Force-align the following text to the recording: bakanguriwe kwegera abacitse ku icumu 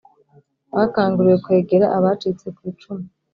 bakanguriwe 0.77 1.35
kwegera 1.43 1.85
abacitse 1.97 2.45
ku 2.55 2.61
icumu 2.71 3.05